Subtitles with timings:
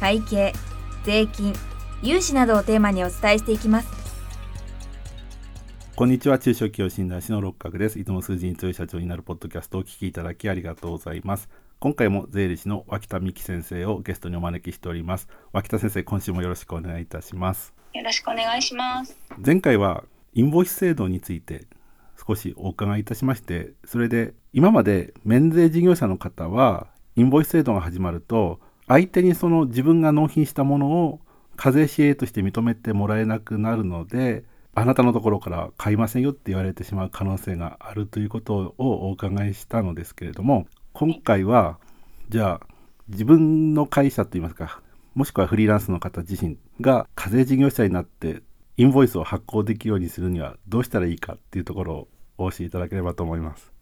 [0.00, 0.52] 会計
[1.04, 1.54] 税金
[2.02, 3.88] 融資などをテーマにお伝えしていきます。
[5.96, 6.38] こんにちは。
[6.38, 7.98] 中小企業診断士の六角です。
[7.98, 11.48] いつも数字に強い社長になるポッドキャストをお聞きいただきありがとうございます。
[11.78, 15.28] 今回も税理士の脇田美希先生をゲストにお招きしております。
[15.52, 17.72] 脇田先生今週もよろしくお願いいたします。
[17.92, 19.16] よろしくお願いします。
[19.38, 20.04] 前回は
[20.34, 21.66] インボイス制度について
[22.26, 31.20] 少しお伺いいたしましてそれで今まで免税事業者の方はインボイス制度が始まると相手にその自分が納品したものを
[31.56, 41.78] 課税紙幣として認めてもらえなくなるのであなたのところから買いませんよって言われてしまう可能性があるということをお伺いしたのですけれども今回は
[42.28, 42.66] じゃあ
[43.08, 44.80] 自分の会社といいますか
[45.14, 48.42] もしくはフリーランスの方自身が課税事業者になって
[48.76, 53.73] インボイスを発行できるようにするにはどうしたらいいかっていうところをお教えいただければと思います。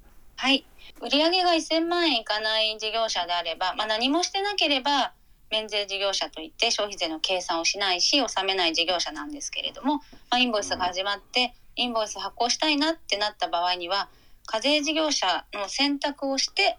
[0.43, 0.67] はい
[1.01, 5.13] 売上が1000万円いかない事業者であれば、まあ、何もしてなければ
[5.53, 14.09] 免税事業者といって消費税の計算をしないし納めない事業者なんですけれども、まあ、インボイスが始まってインボイス発行したいなってなった場合には
[14.45, 16.77] 課税事業者の選択をして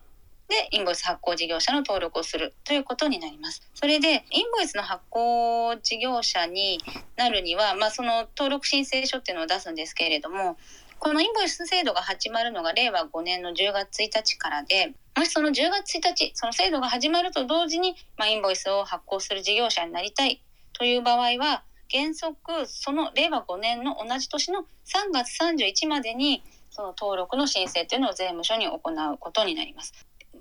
[0.49, 3.61] でインボイス発行事業者の登録をするということになります。
[3.73, 6.79] それでインボイスの発行事業者に
[7.15, 10.57] なるには、まあ、その登録申請書っていうのを出すんですけれども
[11.03, 29.93] このインボイス制度が始まるのが令和5年の10月1日からで、もしその10月1日、その制度が始まると同時に、まあ、インボイスを発行する事業者になりたいという場合は、原則、その令和5年の同じ年の3月31日までに、その登録の申請というのを税務署に行うことになります。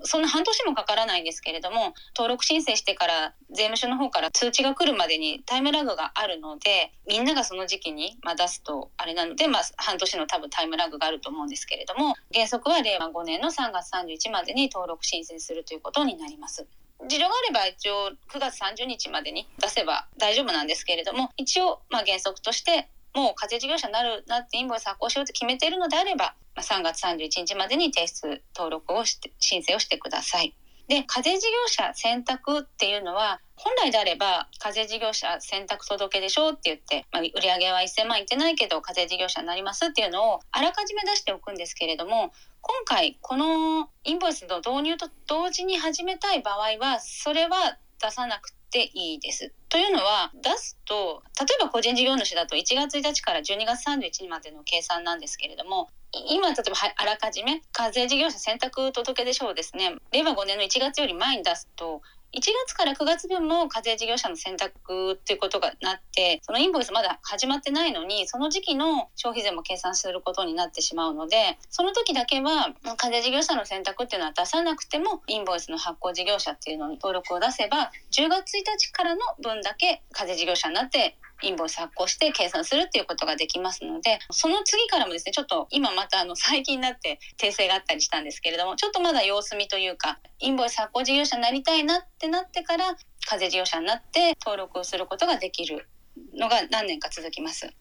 [0.03, 16.67] そんな半年もかからないんですけれども登録申請してから税務署の方から通知が来るまでにタイムラグがあるのでみんながその時期に、まあ、出すとあれなので、まあ、半年の多分タイムラグがあると思うんですけれども原則は令和5年の3月31日までに登録申請するということになります。
[17.09, 30.55] 事情があれば一応9月30日までに出せば大丈夫なんですけれども一応まあ原則としてもう課税事業者になるなってインボイス発行しようと決めているのであればま3月31日までに提出登録をして申請をしてください。
[30.89, 49.53] で課税事業者選択っていうのは本来であれば課税事業者選択届でしょうって言って、まあ、売上は1000万いってないけど課税事業者になりますっていうのをあらかじめ出しておくんですけれども今回このインボイスの導入と同時に始めたい場合はそれは出さなくていいです。
[49.69, 62.03] というのは出すと例えば個人事業主だと1月1日から12月31日までの計算なんですけれども今例えばあらかじめ課税事業者選択届出書をですね令和5年の1月より前に出すと
[62.35, 92.97] 1月から9月分も課税事業者の選択っていうことがなってそのインボイスまだ始まってないのにその時期の消費税も計算することになってしまうのでその時だけは課税事業者の選択っていうのは出さなくてもインボイスの発行事業者っていうのに登録を出せば10月1日からの分だけ課税事業者になってインボイス発行して計算するっていうことができますのでその次からもですねちょっと今またあの最近になって訂正があったりしたんですけれどもちょっとまだ様子見というかインボイス発行事業者になりたいなってなってから
[93.29, 95.89] 課税事業者になって登録をすることができる
[96.35, 97.73] のが何年か続きます。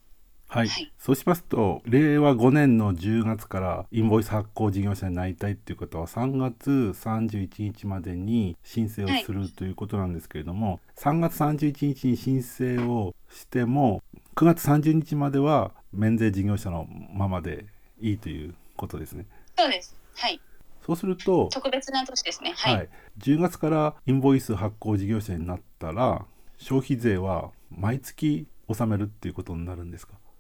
[0.52, 14.04] はい、はい、そうしますと令和5年の10月からインボイス発行事業者になりたいっていうことは3月31日までに申請をするということなんですけれども、はい、3月31日に申請をしても
[14.36, 17.66] 9月30日までは免税事業者のままで
[18.00, 19.26] いいということですね。
[19.58, 19.96] そうです。
[20.16, 20.40] はい。
[20.86, 22.90] そうすると特別な年ですね、はい、はい、
[23.20, 26.26] 10月からインボイス発行事業者になったら
[26.58, 30.14] 消費税は毎月納めるっていうことになるんですか？
[30.16, 30.31] あ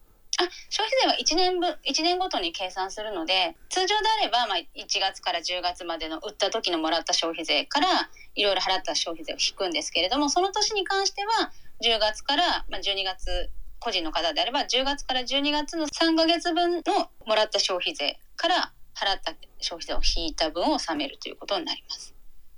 [0.70, 7.88] 消費税は1年分1年ごとに計算するので通常であれば、まあ、1月から10月までの売った時のもらった消費税から
[8.36, 11.52] いろいろ払った消費税を引くんですけれどもその年に関しては
[11.84, 13.50] 10月から、まあ、12月
[13.80, 16.82] 個人の方であれば10月から12月の3か月分の
[17.26, 22.14] もらった消費税から払った消費税を引いた分を納めるということになります。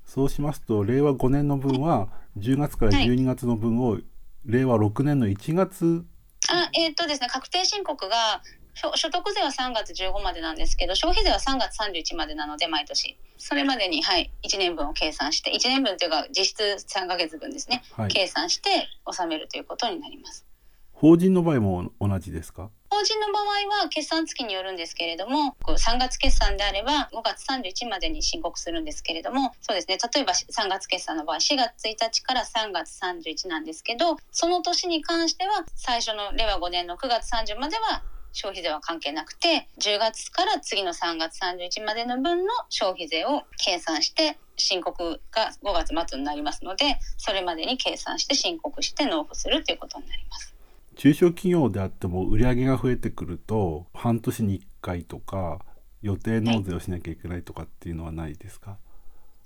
[0.06, 3.98] そうしますと令和5年の分は10月から12月の分を
[4.46, 6.06] 令和6年の1月
[6.50, 8.42] あえっ、ー、とですね確定申告が
[8.74, 13.18] 所所得税は3月15までなんですけど消費税は3月31までなので毎年。
[13.38, 18.08] それまでに、はい、1年分を計算して1年分というか実質3ヶ月分ですね、はい。
[18.08, 20.46] 計算して納めるということになります。
[20.94, 22.70] 法人の場合も同じですか？
[22.94, 50.53] 法人の場合は決算月によるんですけれども3月決算であれば5月31までに申告するんですけれどもそうですね例えば3月決算の場合4月1日から3月31なんですけどその年に関しては最初の令和5年の9月30までは消費税は関係なくて10月から次の3月31までの分の消費税を計算して申告が5月末になりますのでそれまでに計算して申告して納付するということになります。
[50.96, 55.60] 中小企業であっても売り上げが増えてくると半年に1回とか
[56.02, 58.78] 予定納税をしなきゃいけないとかっていうのはないですか、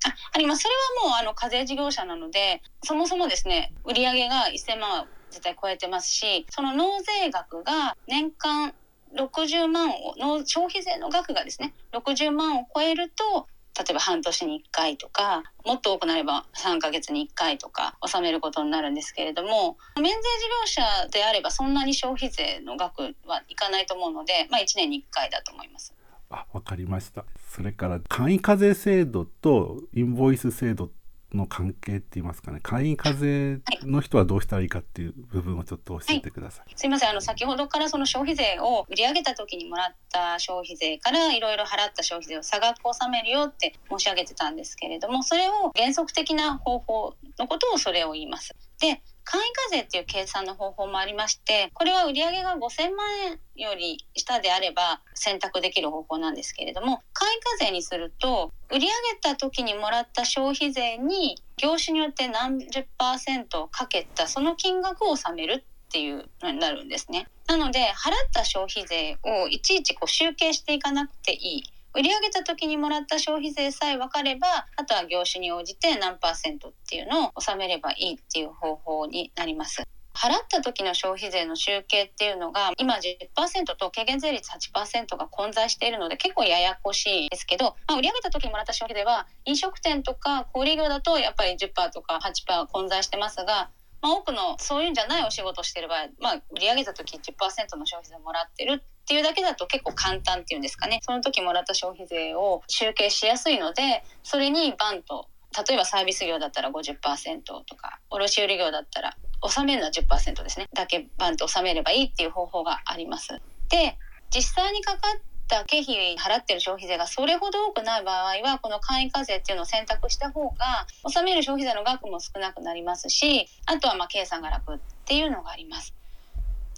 [0.04, 0.62] ああります。
[0.62, 0.74] それ
[1.04, 8.74] はもうあの課税事業者なのでそもそもですね売上が1000万は絶対超えてますしその納税額が年間
[9.16, 13.46] 60万をの消費税の額がですね60万を超えると
[13.78, 25.94] 例えば半年に1回とかもっと多くなれば3ヶ月に1回とか納めることになるんですけれども免税事業者であればそんなに消費税の額はいかないと思うので、まあ、1年に1回だと思います。
[26.30, 30.90] あわかりましたそれから簡易課税制度とインボイス制度
[31.34, 32.60] の関係って言いますかね。
[32.62, 37.10] 簡易課税の人はどうしたらいいかっていう部分をちょっと教えてください、すいません。
[37.10, 48.54] あの先ほどからその消費税を売り上げた時にもらった消費税からいろいろ払った消費税を差額を納めるよって申し上げてたんですけれどもそれを原則的な方法のことをそれを言います。
[48.80, 58.90] で簡易課税っていう計算の方法もありましてこれは売上が5000万円より下であれば選択できる方法なんですけれども簡易課税にすると売り上げ
[59.20, 67.26] た時にもらった消費税に業種によって何十パーセントかけたその金額を納めるっていうのになるんですね。
[67.46, 67.92] なので払っ
[68.32, 71.62] た消費税をいちいちこう集計していかなくていい。
[71.94, 79.82] 売り上げた時にもらった消費税さえ分かればあとは業種に応じて何パーセントっていうのを納めればいいっていう方法になります。
[80.18, 93.70] 払った時の消費税の集計っていうのが今10%と軽減税率8%が混在しているので結構ややこしいですけど、まあ、売り上げた時にもらった消費税は飲食店とか小売業だとやっぱり10%とか8%混在してますが、
[94.02, 105.28] まあ、多くのそういうんじゃないお仕事をしている場合、まあ、売り上げた時10%の消費税もらってるっていうだけだと結構簡単っていうんですかねその時もらった消費税を集計しやすいのでそれにバンと
[105.66, 113.40] 例えばサービス業だったら50%とか卸売業だったら納めるのは10%ですねだけバンと納めればいいっていう方法があります。
[113.70, 113.96] で
[114.28, 125.94] 実際にかかった経費払ってる消費税がそれほど多くない場合はこの簡易課税っていうのを選択した方が納める消費税の額も少なくなりますしあとはまあ計算が楽っていうのがあります。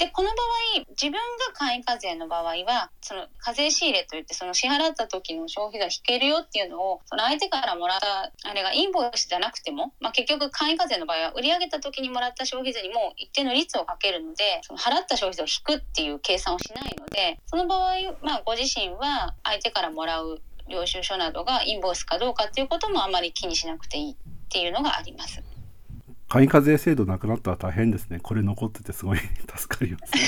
[0.00, 1.18] でこの場合自分が
[1.52, 24.16] 簡易課税の場合はその課税仕入れといってその支払った時の消費税引けるよっていうのをその相手からもらったあれがインボイスじゃなくても、まあ、結局簡易課税の場合は売り上げた時にもらった消費税にも一定の率をかけるのでその払った消費税を引くっていう計算をしないのでその場合、まあ、ご自身は相手からもらう領収書などがインボイスかどうかっていうこともあまり気にしなくていいっ
[24.48, 25.42] ていうのがあります。
[26.30, 28.20] 簡易課税制度なくなったら大変ですね。
[28.22, 29.18] これ残っててすごい
[29.56, 30.20] 助かります、ね、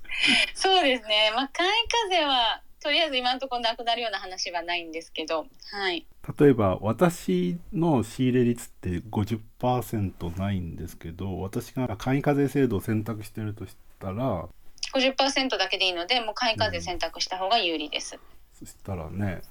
[0.56, 6.06] そうですね、まあ、簡易課税はとりあえず今のところなくなるような話はないんですけど、はい、
[6.40, 14.48] 例えば私の仕入れ率って50%ないんですけど私が簡易課税制度を選択してるとしたら
[14.94, 18.18] 50%だけでいいのでもう簡易課税選択した方が有利です。
[18.54, 19.42] そしたらね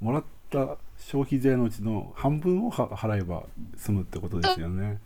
[0.00, 3.44] もらった消費税のうちの半分をは払えば
[3.76, 4.98] 済むってことですよね。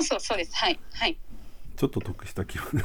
[0.00, 0.56] そうそうです。
[0.56, 1.16] はいはい。
[1.76, 2.82] ちょっと得した気分。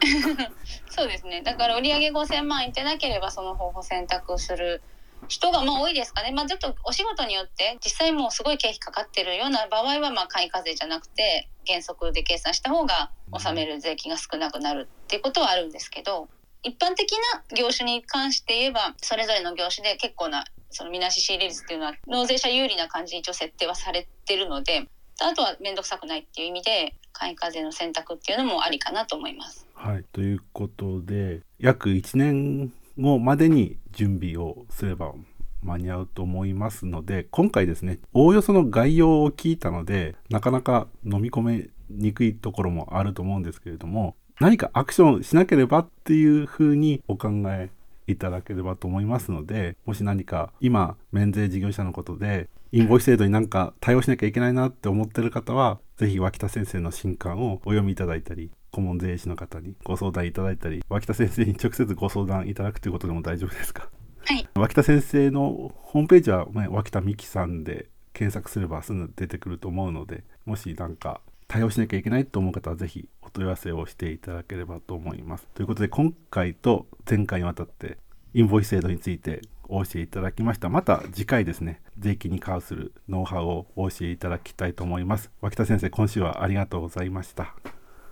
[0.90, 1.42] そうですね。
[1.42, 4.82] だから売上5000万いってなければその方法選択する
[5.28, 16.28] 人がまあ多いですかね、まあ、ちょっとお仕事によって実際もうすごい経費かかってるような場合はまあ簡易課税じゃなくて原則で計算した方が納める税金が少なくなるっていうことはあるんですけど
[16.62, 20.44] 一般的な業種に関して言えばそれぞれの業種で結構な
[20.76, 24.86] そのみなし仕入れ率っていうのは納税者有利な感じに一応設定はされてるので
[25.22, 29.66] あとは面倒くさくないっていう意味で簡易課税の選択っていうのもありかなと思います。
[29.72, 35.14] はいということで約1年後までに準備をすれば
[35.62, 47.70] 間に合うと思いますので今回ですねおおよその概要を聞いたのでなかなか飲み込めにくいところもあると思うんですけれども何かアクションしなければっていうふうにお考え
[48.06, 63.88] いただければと思いますのでもし何か今免税事業者のことでインボイス制度になんか対応しなきゃいけないなって思ってる方は是非脇田先生の新刊をお読みいただいたり顧問税理士の方にご相談いただいたり脇田先生に直接ご相談いただくということでも大丈夫ですか？
[64.24, 64.46] はい。
[64.54, 75.46] 脇田先生のホームページは、ね、脇田美希さんで検索すればすぐ出てくると思うのでもしなんか対応しなきゃいけないと思う方はぜひお問い合わせをしていただければと思います。
[75.54, 77.98] ということで今回と前回にわたって
[78.32, 80.70] インボイス制度についてお教えいただきました。
[80.70, 85.30] また次回ですね、税金に関するノウハウをお教えいただきたいと思います。
[85.40, 87.54] 脇田先生、今週はありがとうございました。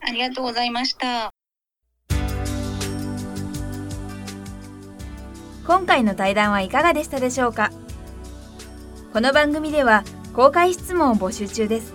[0.01, 1.31] ありがとうございました。
[5.67, 7.71] 今回の対談はいかがでしたでしょうか？
[9.15, 10.05] この番組では
[10.35, 11.95] 公開質問を募集中です